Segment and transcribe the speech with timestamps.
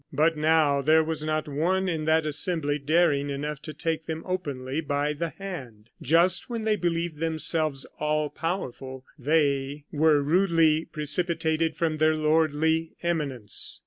[0.11, 4.81] But now there was not one in that assembly daring enough to take them openly
[4.81, 5.91] by the hand.
[6.01, 13.79] Just when they believed themselves all powerful they were rudely precipitated from their lordly eminence.